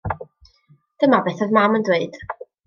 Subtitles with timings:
[1.03, 2.19] Dyna beth oedd mam yn dweud.